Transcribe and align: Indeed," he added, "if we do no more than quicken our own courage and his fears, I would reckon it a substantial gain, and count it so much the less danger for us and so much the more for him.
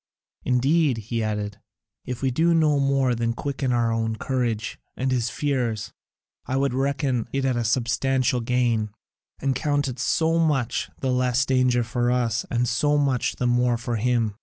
Indeed," 0.43 0.97
he 0.97 1.21
added, 1.21 1.61
"if 2.05 2.23
we 2.23 2.31
do 2.31 2.55
no 2.55 2.79
more 2.79 3.13
than 3.13 3.33
quicken 3.33 3.71
our 3.71 3.91
own 3.91 4.15
courage 4.15 4.79
and 4.97 5.11
his 5.11 5.29
fears, 5.29 5.93
I 6.47 6.57
would 6.57 6.73
reckon 6.73 7.27
it 7.31 7.45
a 7.45 7.63
substantial 7.63 8.41
gain, 8.41 8.89
and 9.39 9.53
count 9.55 9.87
it 9.87 9.99
so 9.99 10.39
much 10.39 10.89
the 11.01 11.11
less 11.11 11.45
danger 11.45 11.83
for 11.83 12.09
us 12.09 12.47
and 12.49 12.67
so 12.67 12.97
much 12.97 13.35
the 13.35 13.45
more 13.45 13.77
for 13.77 13.97
him. 13.97 14.33